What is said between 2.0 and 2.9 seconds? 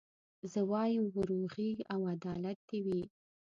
عدالت دي